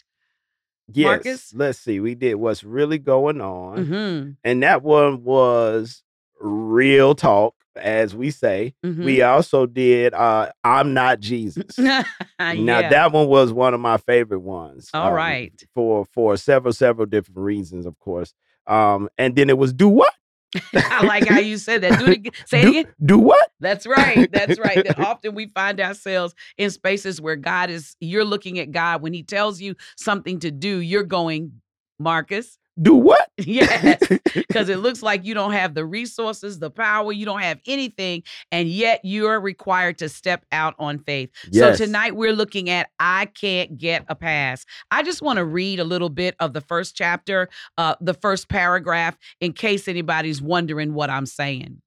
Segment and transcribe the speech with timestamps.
[0.92, 1.06] Yes.
[1.06, 1.54] Marcus?
[1.54, 2.00] Let's see.
[2.00, 3.86] We did what's really going on.
[3.86, 4.30] Mm-hmm.
[4.44, 6.04] And that one was
[6.40, 8.74] real talk, as we say.
[8.86, 9.03] Mhm.
[9.03, 11.78] We also did uh I'm not Jesus.
[11.78, 14.90] Now that one was one of my favorite ones.
[14.94, 15.64] All um, right.
[15.74, 18.34] For for several, several different reasons, of course.
[18.66, 20.14] Um, and then it was do what?
[20.74, 22.00] I like how you said that.
[22.00, 22.31] Do it again.
[22.46, 22.94] Say it do, again.
[23.04, 23.52] do what?
[23.59, 24.30] That's right.
[24.31, 24.84] That's right.
[24.84, 29.02] That often we find ourselves in spaces where God is, you're looking at God.
[29.02, 31.62] When He tells you something to do, you're going,
[32.00, 32.58] Marcus.
[32.82, 33.30] Do what?
[33.40, 34.02] Yes.
[34.34, 38.24] Because it looks like you don't have the resources, the power, you don't have anything,
[38.52, 41.30] and yet you're required to step out on faith.
[41.52, 41.78] Yes.
[41.78, 44.66] So tonight we're looking at I Can't Get a Pass.
[44.92, 48.50] I just want to read a little bit of the first chapter, uh, the first
[48.50, 51.82] paragraph, in case anybody's wondering what I'm saying.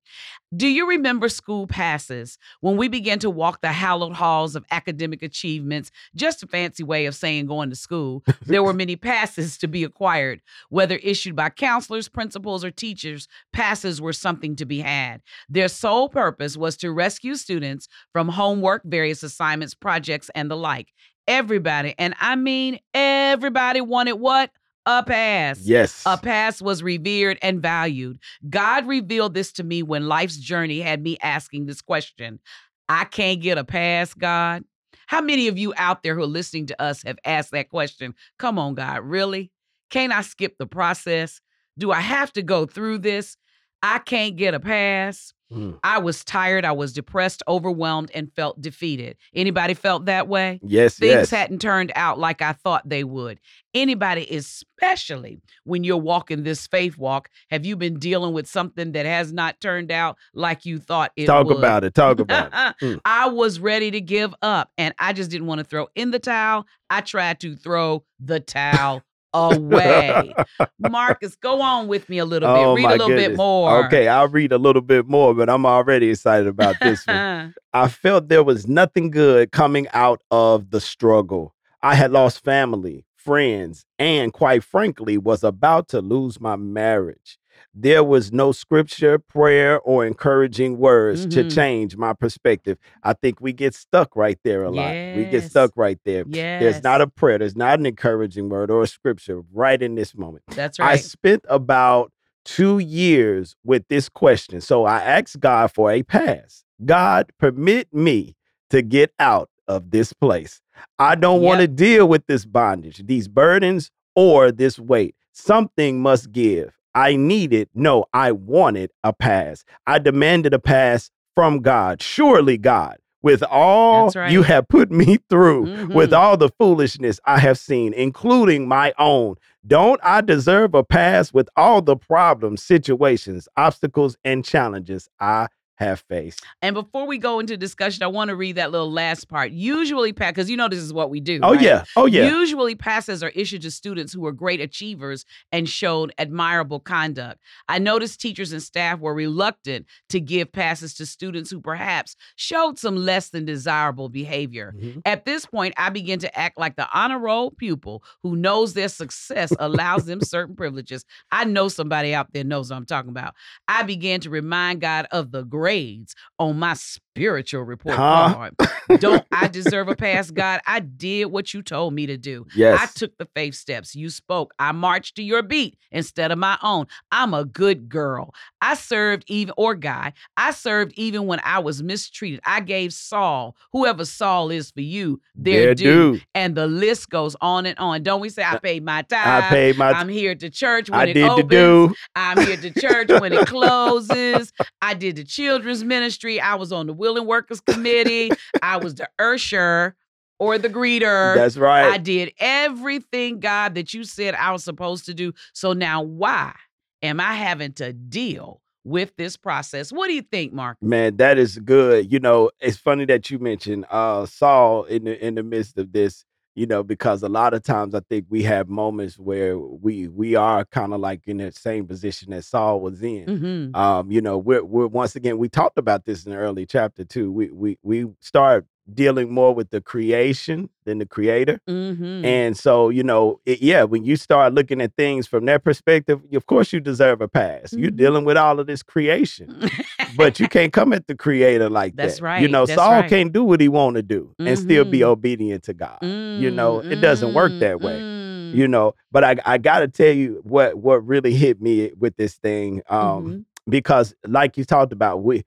[0.56, 5.22] Do you remember school passes when we began to walk the hallowed halls of academic
[5.22, 5.92] achievements?
[6.16, 8.24] Just a fancy way of saying going to school.
[8.46, 13.28] There were many passes to be acquired, whether issued by counselors, principals, or teachers.
[13.52, 15.22] Passes were something to be had.
[15.48, 20.92] Their sole purpose was to rescue students from homework, various assignments, projects, and the like.
[21.28, 24.50] Everybody, and I mean everybody, wanted what?
[24.86, 25.60] A pass.
[25.60, 26.02] yes.
[26.06, 28.18] A pass was revered and valued.
[28.48, 32.40] God revealed this to me when life's journey had me asking this question
[32.88, 34.64] I can't get a pass, God.
[35.06, 38.14] How many of you out there who are listening to us have asked that question?
[38.38, 39.52] Come on, God, really?
[39.90, 41.40] Can't I skip the process?
[41.78, 43.36] Do I have to go through this?
[43.82, 45.32] I can't get a pass.
[45.52, 45.78] Mm.
[45.82, 49.16] I was tired, I was depressed, overwhelmed, and felt defeated.
[49.34, 50.60] Anybody felt that way?
[50.62, 50.98] Yes.
[50.98, 51.30] things yes.
[51.30, 53.40] hadn't turned out like I thought they would.
[53.74, 59.06] Anybody, especially when you're walking this faith walk, have you been dealing with something that
[59.06, 61.26] has not turned out like you thought it would?
[61.26, 61.58] Talk would?
[61.58, 61.94] about it.
[61.94, 62.50] Talk about it.
[62.80, 63.00] Mm.
[63.04, 66.18] I was ready to give up and I just didn't want to throw in the
[66.18, 66.66] towel.
[66.88, 69.02] I tried to throw the towel
[69.32, 70.34] away.
[70.78, 72.64] Marcus, go on with me a little bit.
[72.64, 73.86] Oh, Read a little bit more.
[73.86, 77.54] Okay, I'll read a little bit more, but I'm already excited about this one.
[77.72, 81.54] I felt there was nothing good coming out of the struggle.
[81.82, 87.38] I had lost family, friends, and quite frankly, was about to lose my marriage.
[87.74, 91.54] There was no scripture, prayer, or encouraging words to Mhm.
[91.54, 92.78] change my perspective.
[93.02, 94.96] I think we get stuck right there a lot.
[95.14, 96.24] We get stuck right there.
[96.28, 96.60] yes.
[96.60, 100.16] There's not a prayer, there's not an encouraging word or a scripture right in this
[100.16, 100.44] moment.
[100.48, 100.92] That's right.
[100.92, 102.12] I spent about
[102.44, 104.60] two years with this question.
[104.60, 106.64] So I asked God for a pass.
[106.84, 108.36] God, permit me
[108.70, 110.60] to get out of this place.
[110.98, 115.14] I don't want to deal with this bondage, these burdens, or this weight.
[115.32, 116.72] Something must give.
[116.94, 119.64] I needed, no, I wanted a pass.
[119.86, 122.02] I demanded a pass from God.
[122.02, 126.18] Surely God with all you have put me through, with Mhm.
[126.18, 129.36] all the foolishness I have seen, including my own.
[129.66, 135.48] Don't I deserve a pass with all the problems, situations, obstacles, and challenges I
[135.80, 136.44] have faced?
[136.62, 139.50] And before we go into discussion, I want to read that little last part.
[139.50, 141.40] Usually, because you know this is what we do.
[141.42, 141.60] Oh, right?
[141.62, 141.84] yeah.
[141.96, 142.28] Oh, yeah.
[142.28, 147.40] Usually, passes are issued to students who were great achievers and showed admirable conduct.
[147.68, 152.78] I noticed teachers and staff were reluctant to give passes to students who perhaps showed
[152.78, 154.74] some less than desirable behavior.
[154.78, 155.02] Mhm.
[155.06, 158.88] At this point, I begin to act like the honor roll pupil who knows their
[158.88, 161.04] success allows them certain privileges.
[161.32, 163.34] I know somebody out there knows what I'm talking about.
[163.66, 166.74] I began to remind God of the grades on my
[167.20, 168.34] spiritual report Huh?
[168.34, 169.00] card.
[169.00, 170.60] Don't I deserve a pass, God?
[170.66, 172.46] I did what you told me to do.
[172.54, 172.80] Yes.
[172.80, 173.94] I took the faith steps.
[173.94, 174.54] You spoke.
[174.58, 176.86] I marched to your beat instead of my own.
[177.12, 178.34] I'm a good girl.
[178.62, 182.40] I served even, or guy, I served even when I was mistreated.
[182.46, 186.12] I gave Saul, whoever Saul is for you, their Their due.
[186.14, 186.20] due.
[186.34, 188.02] And the list goes on and on.
[188.02, 189.90] Don't we say, I uh, paid my I paid my.
[189.92, 191.50] I'm here to church when I it did the opens.
[191.50, 191.94] do.
[192.16, 194.52] I'm here to church when it closes.
[194.82, 196.40] I did the children's ministry.
[196.40, 198.30] I was on the Workers Committee.
[198.62, 199.96] I was the usher
[200.38, 201.34] or the greeter.
[201.34, 201.92] That's right.
[201.92, 205.32] I did everything, God, that you said I was supposed to do.
[205.52, 206.54] So now why
[207.02, 209.92] am I having to deal with this process?
[209.92, 210.78] What do you think, Mark?
[210.80, 212.10] Man, that is good.
[212.10, 215.92] You know, it's funny that you mentioned uh Saul in the in the midst of
[215.92, 216.24] this,
[216.54, 220.34] you know, because a lot of times I think we have moments where we we
[220.34, 223.26] are kind of like in the same position that Saul was in.
[223.26, 223.76] Mm-hmm.
[223.76, 227.04] Um, you know, we're we're once again we talked about this in the early chapter
[227.04, 227.30] too.
[227.32, 231.60] We we we start dealing more with the creation than the creator.
[231.68, 232.24] Mm-hmm.
[232.24, 236.20] And so, you know, it, yeah, when you start looking at things from that perspective,
[236.34, 237.72] of course you deserve a pass.
[237.72, 237.96] You're Mhm.
[237.96, 239.54] dealing with all of this creation
[240.16, 242.02] but you can't come at the creator like that.
[242.08, 242.40] That's that.
[242.40, 243.08] You know, that's Saul right.
[243.10, 245.06] can't do what he want to do and still be Mhm.
[245.08, 245.98] obedient to God.
[246.02, 248.00] You know, it doesn't work mm, that way.
[248.00, 248.54] mm.
[248.54, 252.16] You know, but I I got to tell you what what really hit me with
[252.16, 253.44] this thing um Mhm.
[253.70, 255.44] because like you talked about we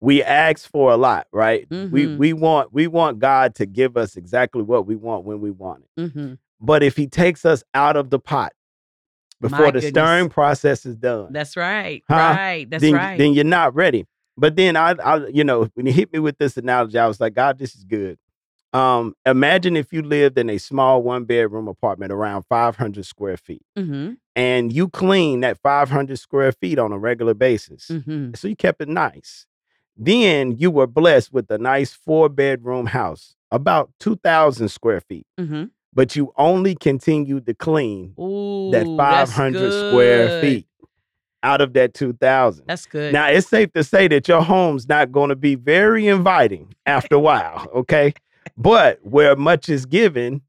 [0.00, 1.66] we ask for a lot, right?
[1.70, 5.50] We we want we want God to give us exactly what we want when we
[5.50, 6.00] want it.
[6.60, 8.52] But if he takes us out of the pot
[9.40, 9.90] before My the goodness.
[9.90, 12.02] stirring process is done, That's right.
[12.08, 12.14] Huh?
[12.16, 12.68] Right.
[12.68, 13.18] That's then, right.
[13.18, 14.06] then you're not ready.
[14.36, 17.20] But then I, I, you know, when you hit me with this analogy, I was
[17.20, 18.18] like, God, this is good.
[18.72, 23.62] Um, imagine if you lived in a small one bedroom apartment around 500 square feet,
[23.76, 24.12] mm-hmm.
[24.36, 27.88] and you clean that 500 square feet on a regular basis.
[27.88, 28.34] Mm-hmm.
[28.34, 29.46] So you kept it nice.
[29.96, 35.64] Then you were blessed with a nice four bedroom house, about 2,000 square feet, Mm-hmm.
[35.92, 40.66] But you only continued to clean Ooh, that 500 square feet
[41.42, 42.64] out of that 2,000.
[42.66, 43.12] That's good.
[43.12, 47.16] Now it's safe to say that your home's not going to be very inviting after
[47.16, 48.12] a while, okay?
[48.56, 50.42] But where much is given,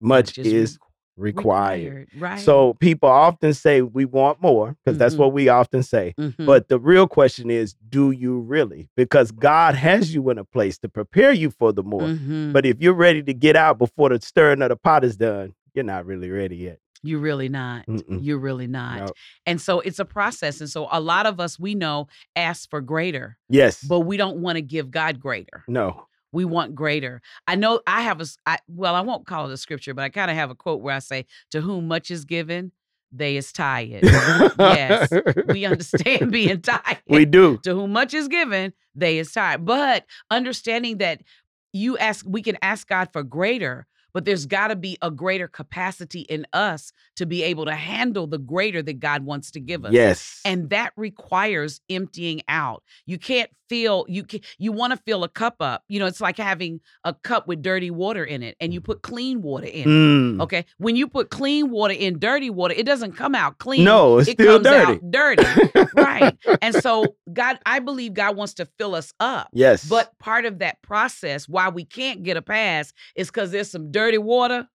[0.00, 0.78] much Just is
[1.16, 2.08] re- required.
[2.18, 2.38] Right.
[2.40, 5.18] So people often say we want more because that's Mhm.
[5.18, 6.14] what we often say.
[6.18, 6.46] Mhm.
[6.46, 8.88] But the real question is, do you really?
[8.96, 12.02] Because God has you in a place to prepare you for the more.
[12.02, 12.52] Mhm.
[12.52, 15.54] But if you're ready to get out before the stirring of the pot is done,
[15.74, 16.78] you're not really ready yet.
[17.02, 17.86] you're really not.
[17.86, 18.18] Mm-mm.
[18.20, 18.98] You're really not.
[18.98, 19.06] No.
[19.44, 20.60] And so it's a process.
[20.60, 23.84] And so a lot of us we know ask for greater, Yes.
[23.84, 25.62] but we don't want to give God greater.
[25.68, 26.06] no.
[26.36, 27.22] We want greater.
[27.48, 30.10] I know I have a, I, well, I won't call it a scripture, but I
[30.10, 32.72] kind of have a quote where I say, To whom much is given,
[33.10, 34.02] they is tired.
[34.04, 35.10] yes,
[35.48, 36.98] we understand being tired.
[37.08, 37.58] we do.
[37.62, 39.64] to whom much is given, they is tired.
[39.64, 41.22] But understanding that
[41.72, 45.48] you ask, we can ask God for greater, but there's got to be a greater
[45.48, 49.86] capacity in us to be able to handle the greater that God wants to give
[49.86, 49.92] us.
[49.92, 50.40] Yes.
[50.44, 52.82] And that requires emptying out.
[53.06, 55.84] You can't fill you can you want to fill a cup up.
[55.88, 59.02] You know, it's like having a cup with dirty water in it and you put
[59.02, 59.86] clean water in it.
[59.86, 60.42] Mm.
[60.42, 60.64] Okay.
[60.78, 63.84] When you put clean water in dirty water, it doesn't come out clean.
[63.84, 64.92] No, it's it still comes dirty.
[64.92, 65.44] out dirty.
[65.96, 66.36] right.
[66.62, 69.48] And so God, I believe God wants to fill us up.
[69.52, 69.86] Yes.
[69.88, 73.90] But part of that process, why we can't get a pass, is because there's some
[73.90, 74.66] dirty water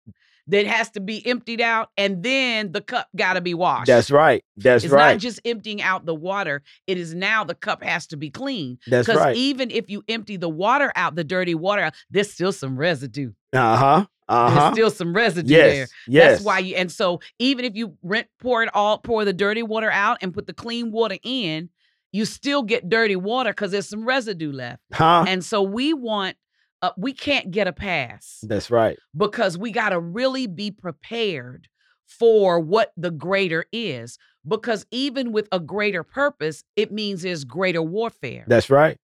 [0.51, 3.87] that has to be emptied out, and then the cup got to be washed.
[3.87, 4.43] that's right.
[4.57, 5.15] That's it's right.
[5.15, 8.29] It's not just emptying out the water; it is now the cup has to be
[8.29, 8.77] clean.
[8.87, 9.35] That's Because right.
[9.35, 13.31] even if you empty the water out, the dirty water, out, there's still some residue.
[13.53, 14.05] Uh huh.
[14.29, 14.59] Uh-huh.
[14.59, 15.73] There's still some residue there.
[15.75, 15.89] Yes.
[16.07, 16.31] Yes.
[16.31, 19.63] That's why you and so even if you rent pour it all pour the dirty
[19.63, 21.69] water out and put the clean water in,
[22.13, 24.81] you still get dirty water because there's some residue left.
[24.93, 25.25] Huh?
[25.27, 26.37] And so we want
[26.81, 28.97] uh, we can't get a pass That's right.
[29.15, 31.67] because we got to really be prepared
[32.05, 37.81] for what the greater is because even with a greater purpose, it means there's greater
[37.81, 38.45] warfare.
[38.47, 38.97] That's right.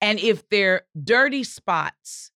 [0.00, 2.30] And if they're dirty spots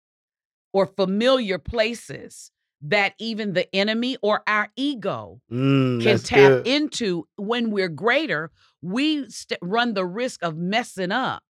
[0.72, 2.50] or familiar places
[2.82, 6.66] that even the enemy or our ego Mm, can tap good.
[6.66, 8.50] into when we're greater,
[8.82, 11.42] we st- run the risk of messing up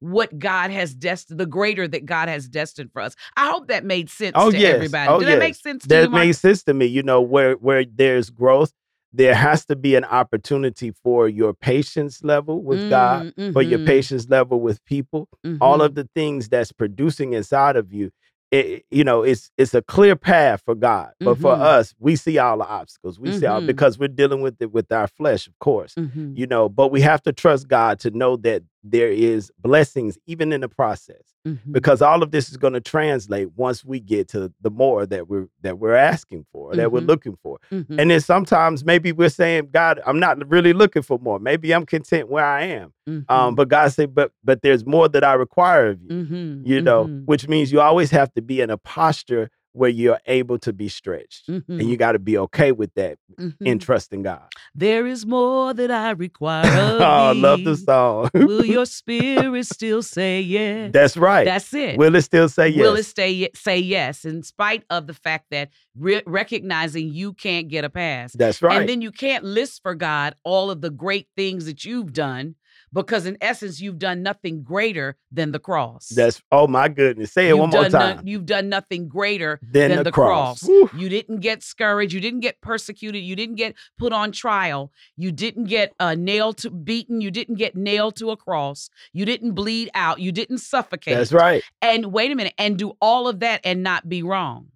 [0.00, 3.14] what God has destined, the greater that God has destined for us.
[3.36, 4.74] I hope that made sense Oh to yes.
[4.74, 5.08] everybody.
[5.12, 5.62] Oh Did that make yes.
[5.62, 6.24] sense to That you, Mark?
[6.26, 6.86] makes sense to me.
[6.86, 8.72] You know, where where there's growth,
[9.12, 13.86] there has to be an opportunity for your patience level with God, for your Mhm,
[13.86, 15.28] patience level with people.
[15.60, 18.10] All mhm, of the things that's producing inside of you.
[18.52, 21.60] It, you know, it's it's a clear path for God, but for Mhm.
[21.60, 23.20] us, we see all the obstacles.
[23.20, 23.66] We see all Mhm.
[23.66, 25.94] because we're dealing with it with our flesh, of course.
[25.96, 30.16] mhm, You know, but we have to trust God to know that there is blessings
[30.26, 31.58] even in the process mhm.
[31.70, 35.28] because all of this is going to translate once we get to the more that
[35.28, 37.06] we're that we're asking for that we're Mhm.
[37.08, 37.98] looking for Mhm.
[37.98, 41.84] and then sometimes maybe we're saying god i'm not really looking for more maybe i'm
[41.84, 43.56] content where i am um Mhm.
[43.56, 47.04] but god said but but there's more that i require of you Mhm, you know
[47.26, 50.88] which means you always have to be in a posture where you're able to be
[50.88, 53.80] stretched and mhm, you got to be okay with that in mhm.
[53.80, 54.42] trusting god
[54.74, 59.66] There is more that I require oh, of i love the song Will your spirit
[59.66, 60.90] still say yes?
[60.92, 61.96] that's right That's it.
[61.98, 65.46] will it still say yes Will it stay say yes in spite of the fact
[65.50, 68.32] that re- recognizing you can't get a pass.
[68.32, 71.84] that's right And then you can't list for God all of the great things that
[71.84, 72.54] you've done
[72.92, 76.08] because in essence you've done nothing greater than the cross.
[76.08, 77.32] That's oh my goodness.
[77.32, 78.26] Say it you've one more done no- time.
[78.26, 80.64] you've done nothing greater Then than the the, cross.
[80.64, 80.92] cross.
[80.94, 82.12] You didn't get scourged.
[82.12, 83.22] You didn't get persecuted.
[83.22, 84.92] You didn't get put on trial.
[85.16, 87.20] You didn't get uh, nailed to beaten.
[87.20, 88.90] You didn't get nailed to a cross.
[89.12, 90.20] You didn't bleed out.
[90.20, 91.16] You didn't suffocate.
[91.16, 91.62] That's right.
[91.82, 94.68] And wait a minute, and do all of that and not be wrong.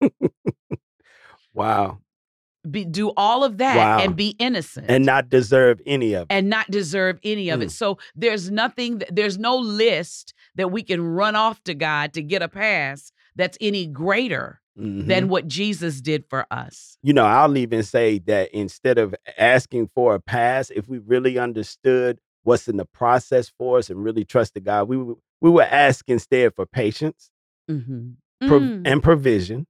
[1.54, 2.00] Wow.
[2.70, 3.98] Be, do all of that Wow.
[4.00, 4.86] and be innocent.
[4.88, 6.26] And not deserve any of it.
[6.30, 7.64] and not deserve any of Mm.
[7.64, 7.70] it.
[7.70, 12.42] So there's nothing, there's no list that we can run off to God to get
[12.42, 15.06] a pass that's any greater Mhm.
[15.06, 16.98] than what Jesus did for us.
[17.02, 21.38] you know, I'll even say that instead of asking for a pass, if we really
[21.38, 25.66] understood what's in the process for us and really trusted God, we would we would
[25.66, 27.30] ask instead for patience
[27.70, 28.48] Mm-hmm.
[28.48, 29.66] prov- and provision.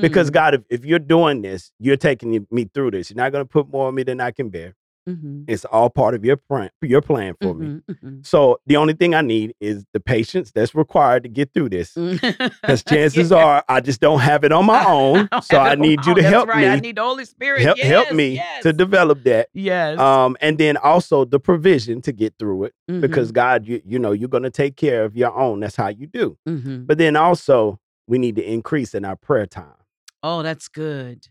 [0.00, 3.10] Because God, if, if you're doing this, you're taking me through this.
[3.10, 4.74] You're not going to put more on me than I can bear.
[5.08, 5.44] mm-hmm.
[5.48, 7.80] It's all part of your plan, your plan for me.
[8.22, 11.92] So the only thing I need is the patience that's required to get through this.
[11.94, 15.28] Because chances are I just don't have it on my own.
[15.42, 16.58] so I need you to help right.
[16.62, 16.68] me.
[16.68, 17.62] I need the Holy Spirit.
[17.62, 18.62] help, help me yes.
[18.62, 19.48] to develop that.
[19.52, 19.98] Yes.
[19.98, 22.74] Um, and then also the provision to get through it.
[22.86, 25.60] Because Mhm, God, you you know, you're gonna take care of your own.
[25.60, 26.38] That's how you do.
[26.48, 26.86] mhm.
[26.86, 29.74] But then also we need to increase in our prayer time.
[30.22, 31.26] Oh, that's good.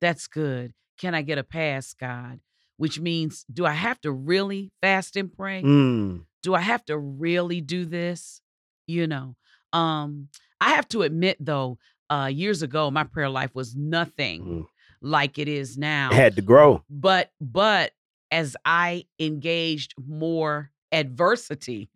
[0.00, 0.72] That's good.
[0.98, 2.40] Can I get a pass, God?
[2.76, 5.62] Which means, do I have to really fast and pray?
[5.62, 8.40] Mm, do I have to really do this?
[8.86, 9.36] You know,
[9.72, 10.28] um,
[10.60, 11.78] I have to admit though,
[12.10, 14.66] uh, years ago, my prayer life was nothing mm.
[15.02, 16.10] like it is now.
[16.12, 16.82] Had to grow.
[16.88, 17.92] But but
[18.30, 21.90] as I engaged more adversity,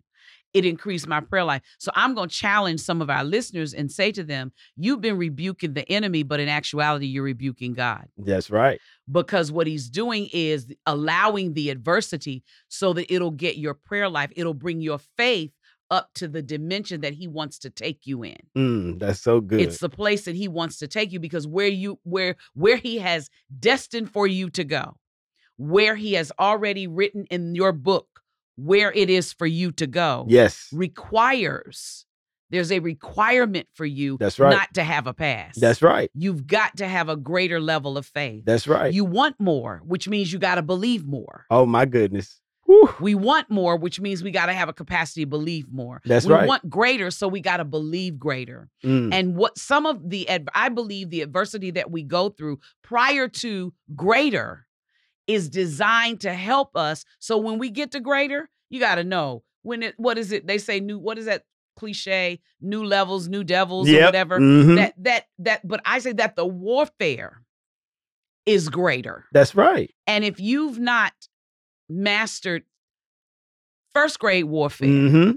[0.54, 1.62] it increased my prayer life.
[1.78, 5.16] So I'm going to challenge some of our listeners and say to them, you've been
[5.16, 8.80] rebuking the enemy, but in actuality, you're rebuking God That's right.
[9.10, 14.30] because what he's doing is allowing the adversity so that it'll get your prayer life,
[14.36, 15.52] it'll bring your faith
[15.90, 18.38] up to the dimension that he wants to take you in.
[18.56, 19.60] Mm, that's so good.
[19.60, 22.98] It's the place that he wants to take you because where you where where he
[22.98, 23.28] has
[23.60, 24.96] destined for you to go,
[25.58, 28.21] where he has already written in your book
[28.56, 30.68] where it is for you to go yes.
[30.72, 32.06] requires
[32.50, 34.50] there's a requirement for you That's right.
[34.50, 35.56] not to have a pass.
[35.56, 36.10] That's right.
[36.14, 38.44] You've got to have a greater level of faith.
[38.44, 38.92] That's right.
[38.92, 41.46] You want more, which means you got to believe more.
[41.50, 42.38] oh my goodness.
[42.66, 42.94] Whew.
[43.00, 46.00] We want more, which means we got to have a capacity to believe more.
[46.04, 46.46] That's we right.
[46.46, 48.68] want greater, so we got to believe greater.
[48.84, 53.28] Mm, And what some of the, I believe the adversity that we go through prior
[53.28, 54.66] to greater
[55.26, 57.04] is designed to help us.
[57.18, 60.46] So when we get to greater, you got to know when it, what is it?
[60.46, 61.44] They say new, what is that
[61.76, 62.40] cliche?
[62.60, 64.04] New levels, new devils, or Yep.
[64.06, 64.38] whatever.
[64.40, 64.76] mhm.
[64.76, 67.42] That, that, that, but I say that the warfare
[68.46, 69.24] is greater.
[69.32, 69.94] That's right.
[70.06, 71.12] And if you've not
[71.88, 72.64] mastered
[73.92, 75.30] first grade warfare Mm-hmm.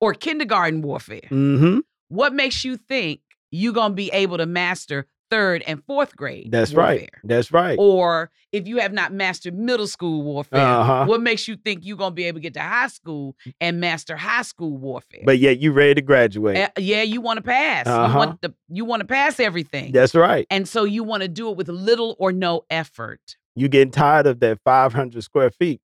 [0.00, 1.80] or kindergarten warfare, Mm-hmm.
[2.08, 3.20] what makes you think
[3.50, 6.96] you're going to be able to master third and fourth grade That's warfare?
[6.96, 7.10] right.
[7.24, 7.76] That's right.
[7.78, 11.06] Or if you have not mastered middle school warfare, Uh-huh.
[11.06, 13.80] what makes you think you're going to be able to get to high school and
[13.80, 15.22] master high school warfare?
[15.24, 16.56] But yet you're ready to graduate.
[16.58, 17.86] Uh, yeah, you want to pass.
[17.86, 18.18] You Uh-huh.
[18.18, 19.92] want the you want to pass everything.
[19.92, 20.46] That's right.
[20.50, 23.36] and so you want to do it with little or no effort.
[23.56, 25.80] You getting tired of that 500 square feet.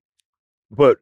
[0.70, 0.98] But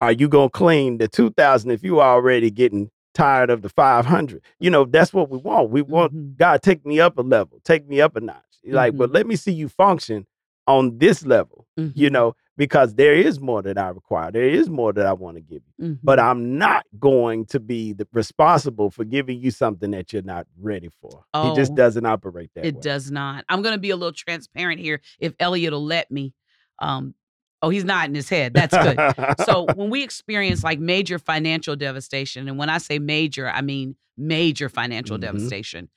[0.00, 4.06] are you gonna clean the two thousand if you already getting tired of the five
[4.06, 4.42] hundred?
[4.60, 5.70] You know, that's what we want.
[5.70, 6.36] We want Mhm.
[6.36, 8.42] God take me up a level, take me up a notch.
[8.64, 9.14] Like, but Mhm.
[9.14, 10.26] let me see you function
[10.66, 11.66] on this level.
[11.76, 12.12] You Mhm.
[12.12, 14.30] know, because there is more that I require.
[14.32, 15.98] There is more that I want to give you.
[16.02, 20.46] But I'm not going to be the, responsible for giving you something that you're not
[20.60, 21.24] ready for.
[21.42, 21.76] He just Oh.
[21.76, 22.80] doesn't operate that It way.
[22.80, 23.44] does not.
[23.48, 26.34] I'm going to be a little transparent here if Elliot will let me.
[26.80, 27.14] Um,
[27.62, 28.54] oh, he's nodding his head.
[28.54, 28.98] That's good.
[29.44, 33.96] so when we experience like major financial devastation, and when I say major, I mean
[34.16, 35.22] major financial Mhm.
[35.22, 35.88] devastation,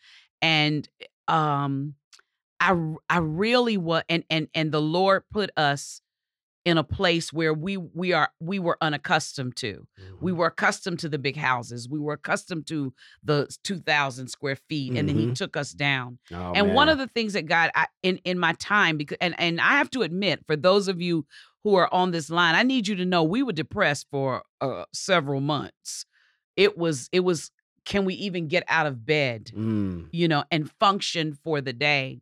[0.42, 0.88] and
[1.28, 1.96] um,
[2.60, 2.76] I
[3.10, 6.02] I really was, and and and the Lord put us
[6.64, 9.88] in a place where we we are we were unaccustomed to.
[10.20, 10.36] We Mhm.
[10.36, 11.90] were accustomed to the big houses.
[11.90, 15.36] We were accustomed to the 2,000 square feet, and then He Mhm.
[15.36, 16.20] took us down.
[16.32, 19.34] Oh, and one of the things that God I, in in my time because and
[19.40, 21.26] and I have to admit for those of you
[21.64, 24.86] who are on this line, I need you to know we were depressed for uh,
[24.94, 26.06] several months.
[26.56, 27.52] It was it was
[27.86, 30.08] can we even get out of bed, Mm.
[30.12, 32.22] you know, and function for the day?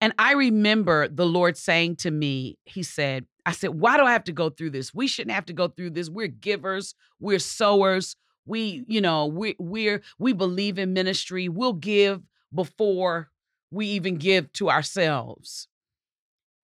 [0.00, 4.12] And I remember the Lord saying to me, He said, I said, why do I
[4.12, 4.92] have to go through this?
[4.94, 6.10] We shouldn't have to go through this.
[6.10, 8.16] We're givers, we're sowers.
[8.44, 11.48] We, you know, we we're we believe in ministry.
[11.48, 12.22] We'll give
[12.54, 13.30] before
[13.72, 15.66] we even give to ourselves.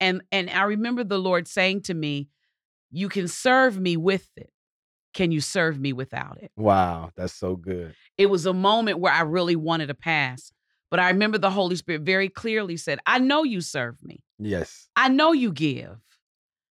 [0.03, 2.29] And and I remember the Lord saying to me,
[2.91, 4.51] You can serve me with it.
[5.15, 6.51] Can you serve me without it?
[6.57, 7.95] Wow, that's so good.
[8.19, 10.53] it was a moment where I really wanted to pass.
[10.91, 14.25] But I remember the Holy Spirit very clearly said, I know you serve me.
[14.39, 14.89] Yes.
[14.97, 15.97] I know you give.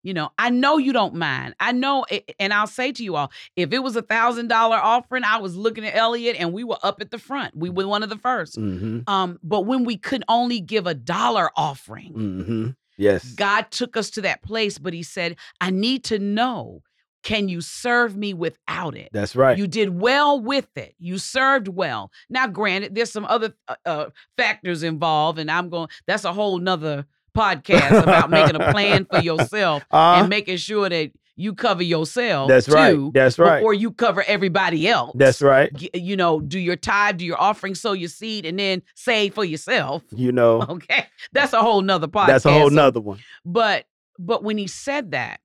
[0.02, 1.54] You know, I know you don't mind.
[1.60, 4.76] I know, a- and I'll say to you all, if it was a thousand dollar
[4.76, 7.56] offering, I was looking at Elliot and we were up at the front.
[7.56, 9.10] We were one of the 1st Mm-hmm.
[9.12, 12.68] Um, but when we could only give a dollar offering, Mm-hmm.
[12.96, 13.24] Yes.
[13.32, 16.82] God took us to that place, but He said, I need to know,
[17.22, 19.08] can you serve me without it?
[19.12, 19.58] That's right.
[19.58, 20.94] You did well with it.
[20.98, 22.12] You served well.
[22.30, 24.06] Now, granted, there's some other uh, uh,
[24.36, 25.88] factors involved, and I'm going.
[26.06, 27.04] That's a whole nother
[27.36, 32.48] podcast about making a plan for yourself Uh, and making sure that you cover yourself.
[32.48, 32.92] that's right.
[32.94, 33.58] too, That's right.
[33.58, 35.12] Before you cover everybody else.
[35.14, 35.70] That's right.
[35.94, 39.44] You know, do your tithe, do your offering, sow your seed, and then save for
[39.44, 40.02] yourself.
[40.10, 42.26] You know, Okay, that's a whole nother podcast.
[42.28, 43.18] that's a whole nother one.
[43.44, 43.84] But
[44.18, 45.40] but when he said that,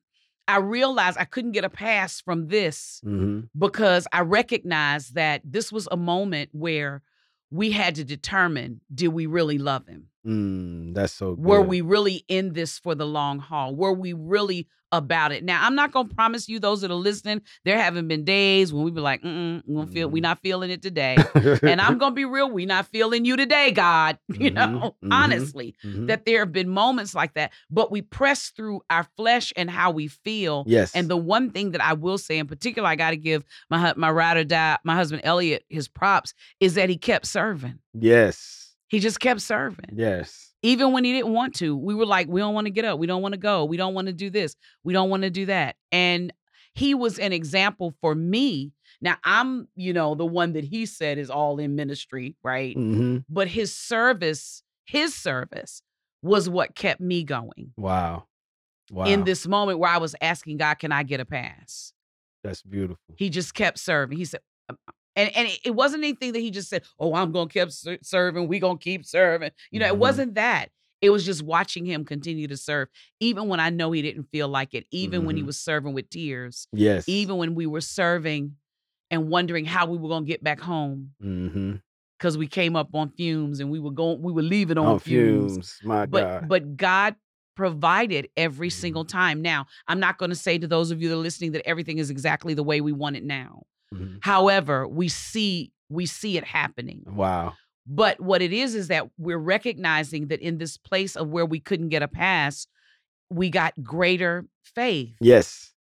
[0.47, 3.41] I realized I couldn't get a pass from this Mm-hmm.
[3.60, 7.01] because I recognized that this was a moment where
[7.49, 10.08] we had to determine did we really love him?
[10.25, 11.45] Mm, that's so good.
[11.45, 13.75] Were we really in this for the long haul?
[13.75, 15.43] Were we really about it?
[15.43, 18.71] Now, I'm not going to promise you, those that are listening, there haven't been days
[18.73, 20.12] when we be like, mm we feel, Mhm.
[20.12, 21.17] we're not feeling it today.
[21.63, 24.19] and I'm going to be real, we not feeling you today, God.
[24.39, 26.07] You Mhm, know, mhm, honestly, Mhm.
[26.07, 29.91] that there have been moments like that, but we press through our flesh and how
[29.91, 30.65] we feel.
[30.67, 30.93] yes.
[30.93, 33.93] And the one thing that I will say in particular, I got to give my
[33.95, 37.79] my ride or die, my husband Elliot, his props is that he kept serving.
[37.99, 38.61] yes.
[38.91, 40.51] He just kept serving, Yes.
[40.62, 41.75] even when he didn't want to.
[41.77, 43.77] We were like, we don't want to get up, we don't want to go, we
[43.77, 45.77] don't want to do this, we don't want to do that.
[45.93, 46.34] And
[46.73, 48.73] he was an example for me.
[49.01, 52.75] Now I'm, you know, the one that he said is all in ministry, right?
[52.75, 53.19] Mm-hmm.
[53.30, 55.82] But his service, his service
[56.21, 58.25] was what kept me going Wow.
[58.91, 59.06] Wow.
[59.06, 61.93] in this moment where I was asking God, can I get a pass?
[62.43, 63.15] That's beautiful.
[63.15, 64.17] He just kept serving.
[64.17, 64.41] He said,
[65.15, 68.47] and and it- wasn't anything that he just said, "Oh, I'm gonna keep ser- serving.
[68.47, 69.89] We gonna keep serving." You know, Mhm.
[69.93, 70.69] it wasn't that.
[71.02, 72.88] It was just watching him continue to serve,
[73.19, 74.86] even when I know he didn't feel like it.
[74.91, 75.47] Even when he Mhm.
[75.47, 76.67] was serving with tears.
[76.71, 77.06] Yes.
[77.08, 78.56] Even when we were serving,
[79.10, 81.76] and wondering how we were gonna get back home mm-hmm.
[82.17, 85.00] because we came up on fumes and we were going, we were leaving on, on
[85.00, 85.52] fumes.
[85.54, 85.80] fumes.
[85.84, 86.47] My But God.
[86.47, 87.15] but God
[87.58, 88.74] provided every Mhm.
[88.74, 89.41] single time.
[89.41, 91.97] Now, I'm not going to say to those of you that are listening that everything
[91.97, 93.63] is exactly the way we want it now.
[93.93, 94.19] Mhm.
[94.21, 97.04] However, we see we see it happening.
[97.06, 97.54] Wow.
[97.86, 101.60] But what it is is that we're recognizing that in this place of where we
[101.60, 102.65] couldn't get a pass,
[103.30, 105.13] we got greater faith.
[105.19, 105.73] Yes.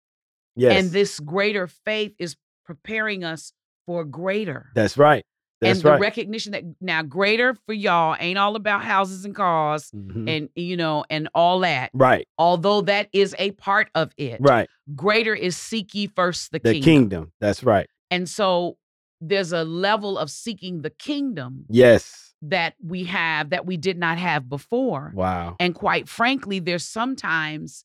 [0.56, 0.82] Yes.
[0.82, 3.52] And this greater faith is preparing us
[3.86, 4.70] for greater.
[4.74, 5.24] That's right.
[5.60, 6.00] That's and the right.
[6.00, 10.28] recognition that now greater for y'all ain't all about houses and cars Mhm.
[10.28, 11.90] and you know and all that.
[11.92, 12.26] right.
[12.38, 14.40] Although that is a part of it.
[14.40, 14.68] Right.
[14.96, 16.82] Greater is seek ye first the, The kingdom.
[16.82, 17.32] kingdom.
[17.40, 17.88] That's right.
[18.10, 18.76] And so
[19.20, 22.34] there's a level of seeking the kingdom Yes.
[22.42, 25.12] that we have that we did not have before.
[25.14, 25.56] Wow.
[25.58, 27.84] And quite frankly, there's sometimes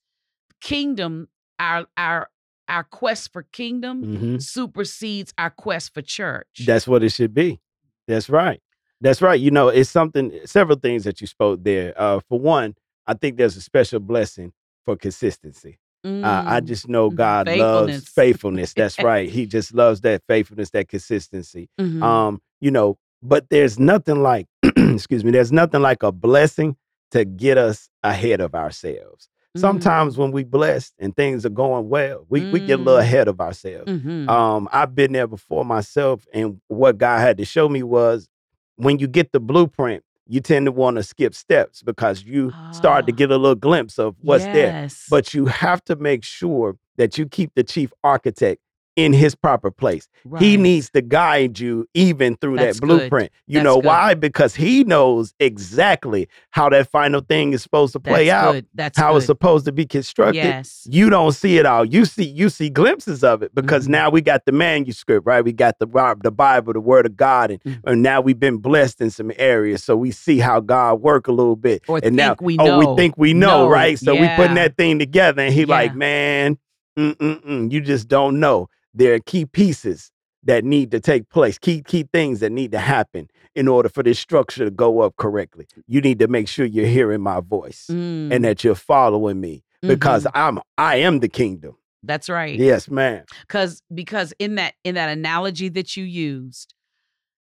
[0.62, 1.28] kingdom,
[1.60, 2.30] our our
[2.68, 6.62] our quest for kingdom hmm supersedes our quest for church.
[6.66, 7.62] That's what it should be.
[8.08, 8.62] That's right.
[9.02, 9.40] That's right.
[9.40, 11.94] You know, it's something, several things that you spoke there.
[11.96, 15.78] Uh, for one, I think there's a special blessing for consistency.
[16.06, 16.65] Uh, I Mm.
[16.65, 17.15] just know Mhm.
[17.15, 18.10] God loves Faithfulness.
[18.10, 18.74] faithfulness.
[18.76, 19.30] That's right.
[19.30, 21.68] He just loves that faithfulness, that consistency.
[21.80, 22.04] Mhm.
[22.04, 26.76] Um, you know, but there's nothing like, excuse me, there's nothing like a blessing
[27.12, 29.30] to get us ahead of ourselves.
[29.58, 33.04] Sometimes when we blessed and things are going well, we, we get a little Mm.
[33.04, 33.89] ahead of ourselves.
[33.89, 34.30] Mhm.
[34.30, 38.28] Um, I've been there before myself, and what God had to show me was
[38.76, 43.06] when you get the blueprint, you tend to want to skip steps because you start
[43.08, 43.16] to Ah.
[43.16, 44.72] get a little glimpse of what's there.
[45.10, 48.62] But you have to make sure that you keep the chief architect
[48.96, 50.08] in his proper place.
[50.40, 53.00] He needs to guide you even through That's that good.
[53.00, 53.32] blueprint.
[53.46, 53.86] You That's know good.
[53.86, 54.14] why?
[54.14, 58.66] Because he knows exactly how that final thing is supposed to play That's out, Good.
[58.74, 59.18] That's how good.
[59.18, 60.88] it's supposed to be constructed Yes.
[60.90, 61.84] you don't see it all.
[61.84, 63.92] You see you see glimpses of it because Mhm.
[63.92, 65.44] now we got the manuscript, right?
[65.44, 65.86] We got the
[66.24, 67.80] the Bible, the Word of God, and, Mhm.
[67.86, 71.32] and now we've been blessed in some areas, so we see how God work a
[71.32, 71.84] little bit.
[71.88, 74.00] Or and now, think we oh, we think we know, No, right?
[74.00, 76.58] So we putting that thing together, and he like, man,
[76.98, 78.70] mm-mm-mm, you just don't know.
[78.96, 80.10] There are key pieces
[80.44, 84.02] that need to take place, key key things that need to happen in order for
[84.04, 85.68] this structure to go up correctly.
[85.88, 88.32] You need to make sure you're hearing my voice Mm.
[88.34, 90.32] and that you're following me because Mhm.
[90.34, 91.76] I'm I am the kingdom.
[92.04, 92.58] That's right.
[92.60, 93.26] Yes, ma'am.
[93.48, 96.74] Cause because in that in that analogy that you used,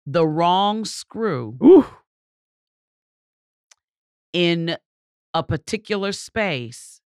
[0.07, 1.87] the wrong screw Ooh,
[4.33, 4.77] in
[5.35, 7.01] a particular space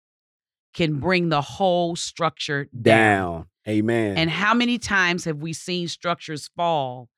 [0.74, 2.82] can bring the whole structure down.
[2.82, 3.46] down.
[3.68, 4.16] Amen.
[4.18, 7.08] And how many times have we seen structures fall?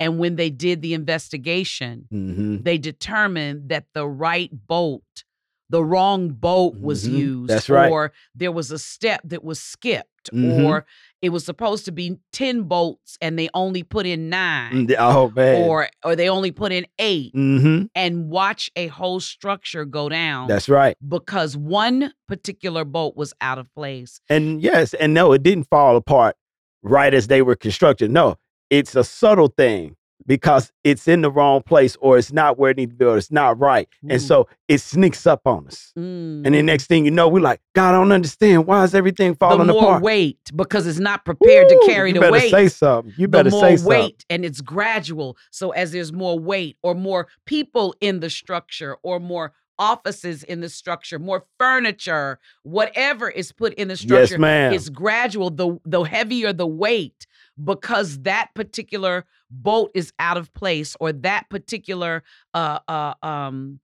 [0.00, 5.24] And when they did the investigation, hmm they determined that the right bolt,
[5.70, 7.18] the wrong bolt was Mhm.
[7.18, 7.90] used, That's right.
[7.90, 10.64] or there was a step that was skipped, Mhm.
[10.64, 10.86] or
[11.22, 15.30] it was supposed to be 10 bolts and they only put in nine, Mm, Oh
[15.34, 15.62] man.
[15.64, 20.48] or or they only put in eight, hmm and watch a whole structure go down
[20.48, 20.96] That's right.
[21.06, 24.20] because one particular bolt was out of place.
[24.28, 26.36] And yes, and no, it didn't fall apart
[26.82, 28.10] right as they were constructed.
[28.10, 28.36] No,
[28.70, 32.76] it's a subtle thing because it's in the wrong place or it's not where it
[32.76, 33.88] needs to be or it's not right.
[34.08, 35.92] And so it sneaks up on us.
[35.98, 36.46] Mm.
[36.46, 38.66] And the next thing you know, we're like, God, I don't understand.
[38.66, 40.02] Why is everything the falling more apart?
[40.02, 42.26] weight because it's not prepared Ooh, to carry the weight.
[42.26, 43.12] you the better say something.
[43.16, 43.88] You the better more say something.
[43.88, 45.36] weight and it's gradual.
[45.50, 50.60] So as there's more weight or more people in the structure or more offices in
[50.60, 54.72] the structure, more furniture, whatever is put in the structure, Yes, ma'am.
[54.72, 55.50] it's gradual.
[55.50, 57.26] The the heavier the weight
[57.62, 62.22] because that particular bolt is out of place or that particular
[62.54, 63.78] uh uh um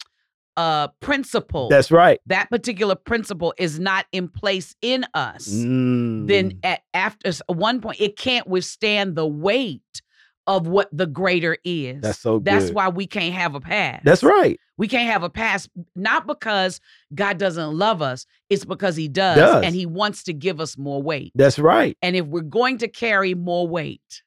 [0.57, 2.19] uh principle That's right.
[2.27, 6.27] that particular principle is not in place in us Mm.
[6.27, 10.03] then at after one point it can't withstand the weight
[10.51, 12.03] of what the greater is.
[12.03, 14.01] That's so That's why we can't have a pass.
[14.05, 14.59] That's right.
[14.77, 16.81] We can't have a pass not because
[17.15, 19.65] God doesn't love us, it's because he does, Does.
[19.65, 21.31] and he wants to give us more weight.
[21.37, 21.97] That's right.
[22.03, 24.23] And if we're going to carry more weight,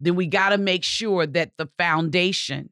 [0.00, 2.70] then we got to make sure that the foundation,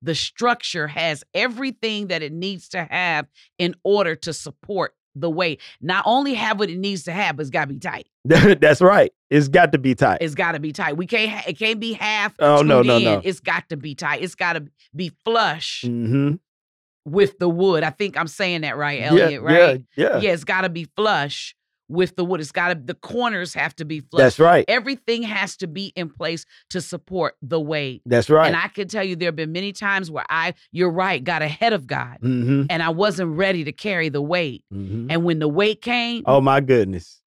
[0.00, 3.26] the structure has everything that it needs to have
[3.58, 5.60] in order to support the weight.
[5.80, 8.06] Not only have what it needs to have, but it's got to be tight.
[8.24, 9.12] That's right.
[9.30, 10.18] It's got to be tight.
[10.20, 10.96] It's got to be tight.
[10.96, 11.30] We can't.
[11.30, 12.34] Ha- it can't be half.
[12.38, 13.04] Oh, no, no, in.
[13.04, 13.20] no.
[13.24, 14.22] It's got to be tight.
[14.22, 16.34] It's got to be flush hmm
[17.04, 17.82] with the wood.
[17.82, 19.30] I think I'm saying that right, Elliot.
[19.30, 19.84] yeah, right?
[19.96, 20.20] Yeah, yeah.
[20.20, 21.54] Yeah, it's got to be flush
[21.88, 22.40] with the wood.
[22.40, 22.74] It's got to.
[22.74, 24.20] The corners have to be flush.
[24.22, 24.64] That's right.
[24.68, 28.02] Everything has to be in place to support the weight.
[28.06, 28.46] That's right.
[28.46, 31.42] And I can tell you, there have been many times where I, you're right, got
[31.42, 34.64] ahead of God, hmm and I wasn't ready to carry the weight.
[34.70, 37.20] hmm And when the weight came, Oh my goodness.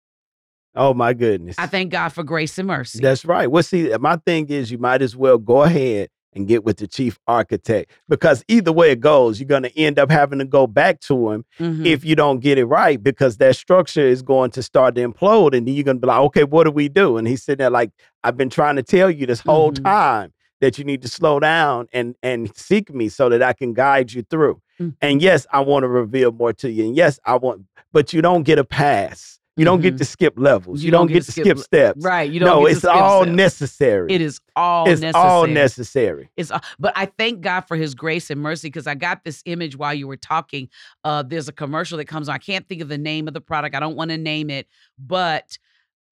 [0.76, 1.58] Oh my goodness.
[1.60, 3.00] I thank God for grace and mercy.
[3.02, 3.52] That's right.
[3.52, 6.88] Well, see, my thing is you might as well go ahead and get with the
[6.88, 10.66] chief architect because either way it goes, you're going to end up having to go
[10.68, 11.86] back to him Mhm.
[11.86, 15.56] if you don't get it right because that structure is going to start to implode
[15.56, 17.18] and then you're going to be like, okay, what do we do?
[17.18, 17.92] And he's sitting there like,
[18.24, 19.84] I've been trying to tell you this whole Mhm.
[19.84, 23.74] time that you need to slow down and and seek me so that I can
[23.74, 24.62] guide you through.
[24.80, 24.96] Mm.
[25.02, 26.86] And yes, I want to reveal more to you.
[26.86, 29.40] And yes, I want, but you don't get a pass.
[29.58, 29.98] You don't get Mhm.
[29.98, 30.82] to skip levels.
[30.82, 32.06] You You, don't get get, to skip skip, steps.
[32.06, 32.32] right.
[32.32, 32.48] You don't.
[32.48, 33.36] No, get to it's all steps.
[33.36, 34.14] necessary.
[34.14, 34.94] It is all necessary.
[34.94, 35.30] it's necessary.
[35.32, 36.30] all necessary.
[36.38, 39.42] It's, all- but I thank God for His grace and mercy because I got this
[39.46, 40.70] image while you were talking.
[41.04, 42.36] Uh, there's a commercial that comes on.
[42.36, 43.76] I can't think of the name of the product.
[43.76, 45.58] I don't want to name it, but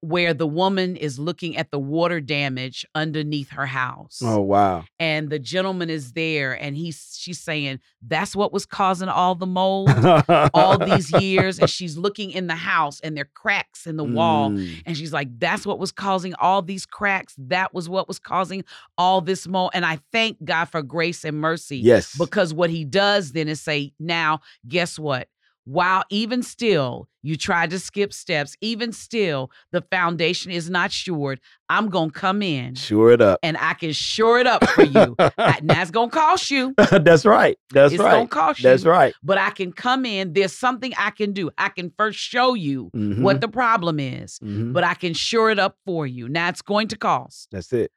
[0.02, 4.84] where the woman is looking at the water damage underneath her house, Oh wow.
[4.98, 9.46] and the gentleman is there, and he's she's saying that's what was causing all the
[9.46, 9.90] mold
[10.54, 14.04] all these years, and she's looking in the house, and there are cracks in the
[14.04, 14.50] wall.
[14.50, 14.82] Mm.
[14.86, 17.34] And she's like, that's what was causing all these cracks.
[17.36, 18.64] That was what was causing
[18.96, 19.70] all this mold.
[19.74, 22.16] And I thank God for grace and mercy Yes.
[22.16, 25.28] because what he does then is say, now, guess what?
[25.64, 31.38] While even still you tried to skip steps, even still the foundation is not shored,
[31.68, 33.38] I'm going to come in Sure it up.
[33.42, 35.14] and I can shore it up for you.
[35.18, 36.74] and that's going to cost you.
[36.90, 37.58] That's right.
[37.72, 38.22] That's it's going right.
[38.22, 38.70] to cost you.
[38.70, 39.14] That's right.
[39.22, 40.32] But I can come in.
[40.32, 41.50] There's something I can do.
[41.58, 43.20] I can first show you Mhm.
[43.20, 44.72] what the problem is, Mhm.
[44.72, 46.28] but I can shore it up for you.
[46.28, 47.92] Now it's going to cost, That's it.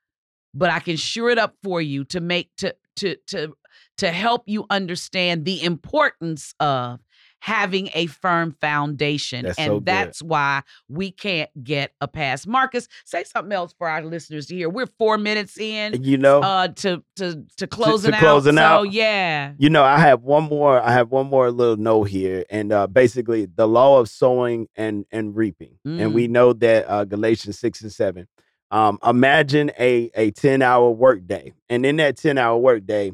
[0.54, 3.54] but I can shore it up for you to make to to to
[3.97, 6.99] to help you understand the importance of
[7.43, 9.43] having a firm foundation.
[9.43, 12.47] That's and so that's why we can't get a pass.
[12.47, 14.69] Marcus, say something else for our listeners to hear.
[14.69, 18.63] We're four minutes in You know, uh to to to closing closing out.
[18.63, 18.79] out.
[18.86, 19.56] So yeah.
[19.58, 20.79] you know, I have one more.
[20.82, 25.06] I have one more little note here, and uh, basically the law of sowing and
[25.12, 28.25] and reaping, and we know that uh, Galatians six and seven.
[28.71, 33.12] Um, imagine a a ten hour work day, and in that ten hour work day,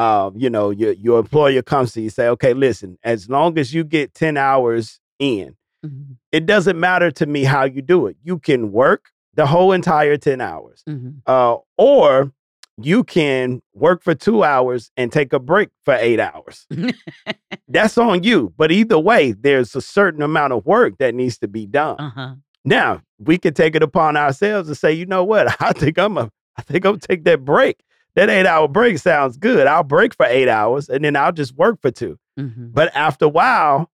[0.00, 3.74] uh, you know, your your employer comes to you say, okay, listen, as long as
[3.74, 8.16] you get ten hours in, Mhm, it doesn't matter to me how you do it.
[8.22, 11.16] You can work the whole entire ten hours, mhm.
[11.26, 12.32] uh, or
[12.78, 16.66] you can work for two hours and take a break for eight hours.
[17.68, 18.54] That's on you.
[18.56, 21.96] But either way, there's a certain amount of work that needs to be done.
[21.98, 22.34] Uh-huh.
[22.64, 25.54] Now we can take it upon ourselves and say, you know what?
[25.60, 27.82] I think I'm a I think I'm gonna take that break.
[28.16, 29.66] That eight hour break sounds good.
[29.66, 32.18] I'll break for eight hours and then I'll just work for two.
[32.38, 32.72] Mhm.
[32.72, 33.90] But after a while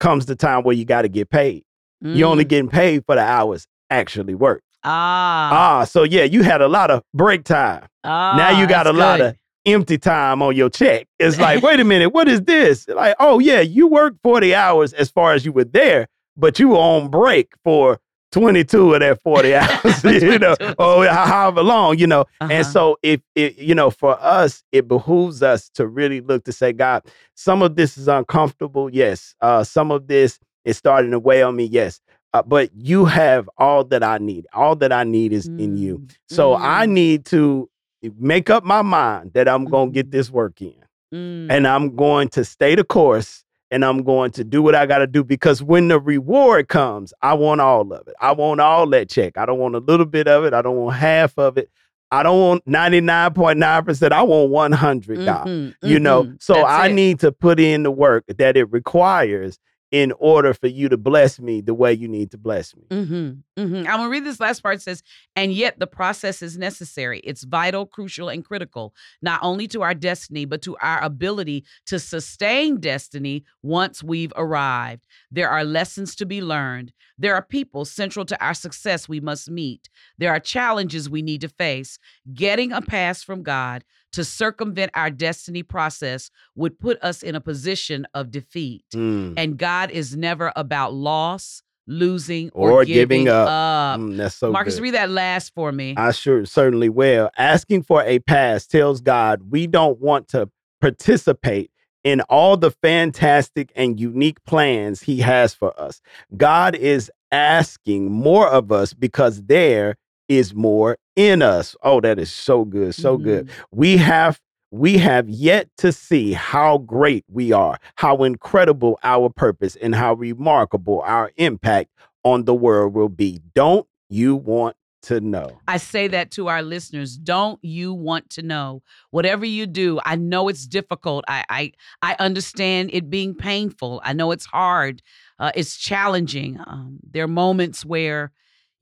[0.00, 1.64] comes the time where you got to get paid.
[2.00, 2.48] You're only Mm.
[2.48, 4.62] getting paid for the hours actually work.
[4.86, 7.86] ah, Ah, so yeah, you had a lot of break time.
[8.04, 9.34] Ah, now you ah, got a that's lot of
[9.64, 11.06] empty time on your check.
[11.18, 12.86] It's like, wait a minute, what is this?
[12.88, 16.06] Like, oh yeah, you worked 40 hours as far as you were there,
[16.36, 17.98] but you were on break for
[18.34, 20.74] 22 of that 40 hours, you know, 22.
[20.78, 22.22] or however long, you know.
[22.40, 22.48] Uh-huh.
[22.50, 26.52] And so if it, you know, for us, it behooves us to really look to
[26.52, 28.90] say, God, some of this is uncomfortable.
[28.90, 29.34] Yes.
[29.40, 31.64] Uh, some of this is starting to weigh on me.
[31.64, 32.00] Yes.
[32.32, 34.46] Uh, but you have all that I need.
[34.52, 35.98] All that I need is in you.
[35.98, 37.70] Mm, So I mm, need to
[38.18, 40.12] make up my mind that I'm going to get Mhm.
[40.12, 40.74] this work in
[41.14, 41.46] mm.
[41.48, 43.43] and I'm going to stay the course
[43.74, 47.12] and I'm going to do what I got to do because when the reward comes,
[47.20, 48.14] I want all of it.
[48.20, 49.36] I want all that check.
[49.36, 50.54] I don't want a little bit of it.
[50.54, 51.68] I don't want half of it.
[52.12, 54.12] I don't want 99.9%.
[54.12, 55.48] I want 100 dollars.
[55.48, 56.40] Mhm, You know, mhm.
[56.42, 56.92] so That's I it.
[56.92, 59.58] need to put in the work that it requires
[59.94, 62.82] in order for you to bless me the way you need to bless me.
[62.90, 63.76] Mm-hmm, mm-hmm.
[63.76, 64.74] I'm gonna read this last part.
[64.74, 65.04] It says,
[65.36, 67.20] and yet the process is necessary.
[67.20, 72.00] It's vital, crucial, and critical, not only to our destiny, but to our ability to
[72.00, 75.06] sustain destiny once we've arrived.
[75.30, 76.92] There are lessons to be learned.
[77.16, 79.88] There are people central to our success we must meet.
[80.18, 82.00] There are challenges we need to face.
[82.34, 87.40] Getting a pass from God to circumvent our destiny process would put us in a
[87.40, 88.84] position of defeat.
[88.94, 93.48] Mm, And God is never about loss, losing, or, Or giving, giving up.
[93.48, 94.00] up.
[94.00, 94.82] mm, that's so Marcus, good.
[94.82, 95.94] read that last for me.
[95.96, 97.30] I sure certainly will.
[97.36, 100.48] Asking for a pass tells God we don't want to
[100.80, 101.70] participate
[102.04, 106.00] in all the fantastic and unique plans He has for us.
[106.36, 109.96] God is asking more of us because there
[110.28, 111.76] is more in us.
[111.82, 113.46] Oh, that is so good, so good.
[113.46, 113.50] Mhm.
[113.72, 119.76] We have we have yet to see how great we are, how incredible our purpose,
[119.76, 121.90] and how remarkable our impact
[122.24, 123.40] on the world will be.
[123.54, 125.60] Don't you want to know?
[125.68, 127.16] I say that to our listeners.
[127.16, 128.82] Don't you want to know?
[129.10, 131.24] Whatever you do, I know it's difficult.
[131.28, 134.00] I I, I understand it being painful.
[134.02, 135.02] I know it's hard.
[135.38, 136.58] Uh, it's challenging.
[136.66, 138.32] Um, there are moments where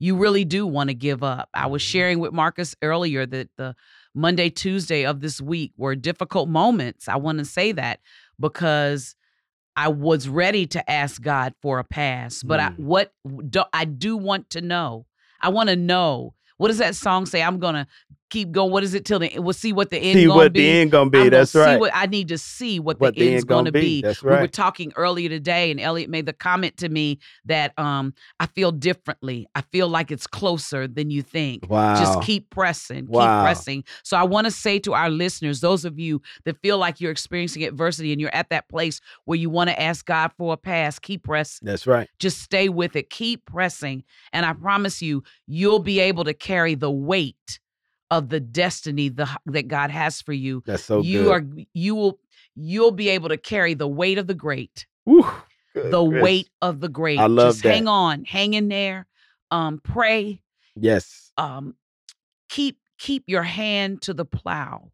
[0.03, 1.47] you really do want to give up.
[1.53, 3.73] I was sharing with Marcus earlier that the
[4.13, 7.07] Monday, Tuesday of this week were difficult moments.
[7.07, 8.01] I want to say that
[8.37, 9.15] because
[9.77, 12.79] I was ready to ask God for a pass, but I, Mm.
[12.79, 13.13] what
[13.49, 15.05] do, I do want to know,
[15.39, 16.33] I want to know.
[16.57, 17.41] What does that song say?
[17.41, 17.87] I'm gonna
[18.33, 18.71] keep going.
[18.71, 19.31] What is it till the?
[19.37, 20.61] We'll see what the end See gonna what be.
[20.61, 21.19] the end gonna be.
[21.19, 21.79] I'm gonna That's see right.
[21.79, 23.79] what I need to see what, What the the end's end gonna going to be.
[23.79, 24.01] be.
[24.01, 28.13] That's We were talking earlier today, and Elliot made the comment to me that um
[28.39, 29.47] I feel differently.
[29.55, 31.67] I feel like it's closer than you think.
[31.69, 31.95] wow.
[31.99, 33.21] Just keep pressing, Wow.
[33.37, 33.83] keep pressing.
[34.03, 37.11] So I want to say to our listeners, those of you that feel like you're
[37.11, 40.57] experiencing adversity and you're at that place where you want to ask God for a
[40.57, 41.65] pass, keep pressing.
[41.65, 42.09] That's right.
[42.19, 43.09] Just stay with it.
[43.09, 44.03] Keep pressing.
[44.31, 47.59] And I promise you, you'll be able to carry the weight
[48.17, 50.61] of the destiny the, that God has for you.
[50.65, 51.31] That's so you good.
[51.31, 52.19] are you will
[52.55, 54.85] you'll be able to carry the weight of the great.
[55.05, 55.25] Woo.
[55.73, 56.23] The gracious.
[56.23, 57.19] weight of the great.
[57.19, 57.73] I love Just that.
[57.73, 59.07] hang on, hang in there.
[59.51, 60.41] Um pray.
[60.75, 61.31] Yes.
[61.37, 61.75] Um
[62.49, 64.91] keep keep your hand to the plow.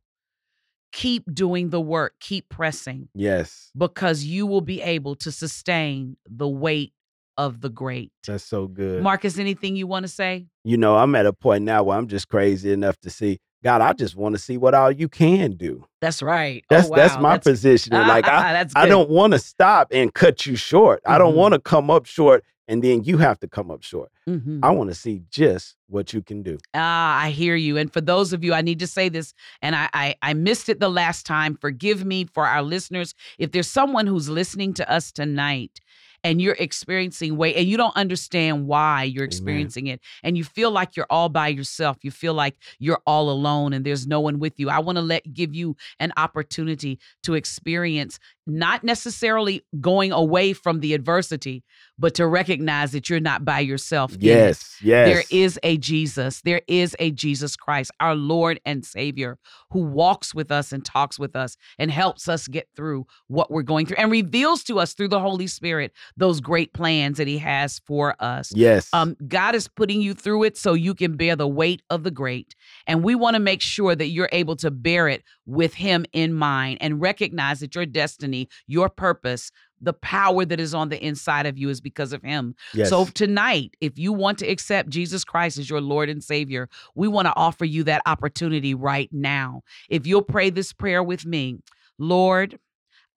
[0.92, 3.70] keep doing the work, keep pressing Yes.
[3.78, 6.94] because you will be able to sustain the weight
[7.40, 8.12] of the great.
[8.28, 9.02] That's so good.
[9.02, 10.46] Marcus, anything you want to say?
[10.64, 13.82] you know, I'm at a point now where I'm just crazy enough to see, God,
[13.82, 15.86] I just want to see what all you can do.
[16.02, 16.64] That's right.
[16.70, 17.94] That's oh, that's my That's- position.
[17.94, 21.02] And like I, that's I don't want to stop and cut you short.
[21.08, 21.38] I don't Mhm.
[21.38, 24.12] want to come up short and then you have to come up short.
[24.30, 24.60] Mhm.
[24.62, 26.60] I want to see just what you can do.
[26.76, 27.78] Ah, I hear you.
[27.78, 30.70] And for those of you, I need to say this, and I, I I missed
[30.70, 31.58] it the last time.
[31.60, 33.16] Forgive me for our listeners.
[33.40, 35.80] If there's someone who's listening to us tonight
[36.24, 40.72] and you're experiencing weight and you don't understand why you're experiencing it, and you feel
[40.72, 44.40] like you're all by yourself, you feel like you're all alone and there's no one
[44.40, 44.70] with you.
[44.70, 50.80] I want to let give you an opportunity to experience not necessarily going away from
[50.80, 51.64] the adversity,
[52.00, 54.16] but to recognize that you're not by yourself.
[54.20, 55.08] Yes, yes.
[55.08, 56.42] There is a Jesus.
[56.42, 59.38] There is a Jesus Christ, our Lord and Savior,
[59.72, 63.62] who walks with us and talks with us and helps us get through what we're
[63.62, 67.38] going through and reveals to us through the Holy Spirit those great plans that He
[67.38, 68.52] has for us.
[68.56, 68.90] Yes.
[68.94, 72.12] Um, God is putting you through it so you can bear the weight of the
[72.12, 72.56] great.
[72.88, 76.34] And we want to make sure that you're able to bear it with Him in
[76.34, 81.46] mind and recognize that your destiny, your purpose, the power that is on the inside
[81.46, 82.56] of you is because of Him.
[82.74, 82.90] yes.
[82.90, 87.08] So tonight, if you want to accept Jesus Christ as your Lord and Savior, we
[87.08, 89.62] want to offer you that opportunity right now.
[89.90, 91.60] If you'll pray this prayer with me,
[91.98, 92.60] Lord,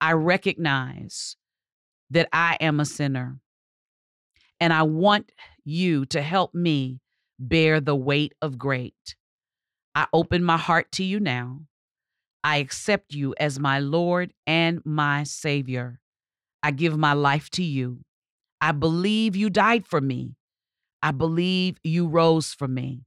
[0.01, 1.37] I recognize
[2.13, 3.39] that I am a sinner
[4.61, 5.33] and I want
[5.65, 7.01] you to help me
[7.39, 9.17] bear the weight of great.
[9.95, 11.63] I open my heart to you now.
[12.45, 16.01] I accept you as my Lord and my Savior.
[16.63, 18.05] I give my life to you.
[18.61, 20.37] I believe you died for me.
[21.03, 23.05] I believe you rose for me.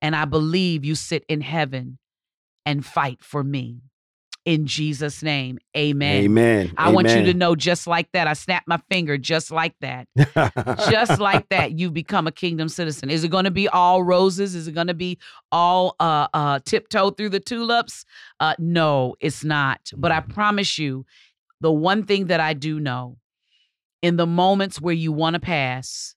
[0.00, 1.98] And I believe you sit in heaven
[2.66, 3.82] and fight for me.
[4.44, 6.24] In Jesus' name, amen.
[6.24, 6.72] Amen.
[6.76, 8.26] I want you to know just like that.
[8.26, 10.08] I snapped my finger just like that.
[10.90, 13.08] just like that, you become a kingdom citizen.
[13.08, 14.56] Is it going to be all roses?
[14.56, 15.18] Is it going to be
[15.52, 18.04] all uh, uh, tiptoe through the tulips?
[18.40, 19.92] Uh, no, it's not.
[19.96, 21.06] But I promise you,
[21.60, 23.18] the one thing that I do know
[24.02, 26.16] in the moments where you want to pass,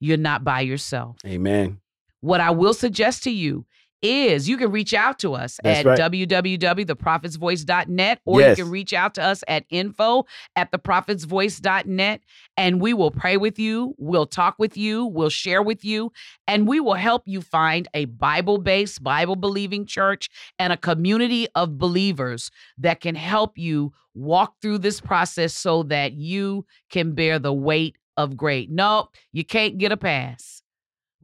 [0.00, 1.18] you're not by yourself.
[1.24, 1.78] Amen.
[2.20, 3.64] What I will suggest to you
[4.02, 5.98] is you can reach out to us That's at right.
[5.98, 8.58] www.theprophetsvoice.net or Yes.
[8.58, 10.24] you can reach out to us at info
[10.56, 12.20] at theprophetsvoice.net
[12.56, 16.12] and we will pray with you, we'll talk with you, we'll share with you,
[16.46, 21.46] and we will help you find a Bible based, Bible believing church and a community
[21.54, 27.38] of believers that can help you walk through this process so that you can bear
[27.38, 28.70] the weight of great.
[28.70, 30.62] No, you can't get a pass.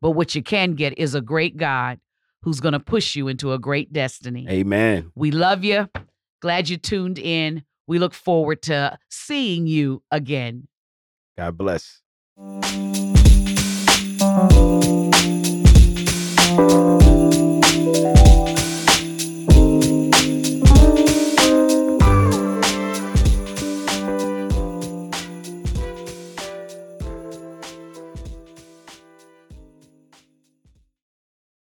[0.00, 1.98] But what you can get is a great God
[2.44, 4.46] who's going to push you into a great destiny.
[4.48, 5.10] Amen.
[5.14, 5.88] We love you.
[6.40, 7.64] Glad you tuned in.
[7.86, 10.68] We look forward to seeing you again.
[11.36, 12.00] God bless.
[16.56, 18.43] Thank you.